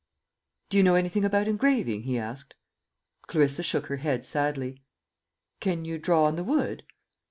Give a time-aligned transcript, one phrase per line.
[0.71, 2.55] "Do you know anything about engraving?" he asked.
[3.27, 4.81] Clarissa shook her head sadly.
[5.59, 6.81] "Can you draw on the wood?"